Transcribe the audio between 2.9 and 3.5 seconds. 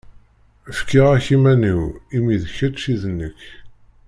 i d nekk.